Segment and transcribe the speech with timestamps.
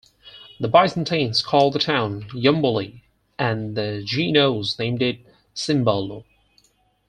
[0.59, 3.01] The Byzantines called the town Yamboli
[3.37, 5.19] and the Genoese named it
[5.53, 6.23] Cembalo.